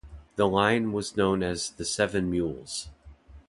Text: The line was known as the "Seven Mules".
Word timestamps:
The 0.35 0.47
line 0.47 0.93
was 0.93 1.15
known 1.15 1.43
as 1.43 1.69
the 1.69 1.85
"Seven 1.85 2.31
Mules". 2.31 2.89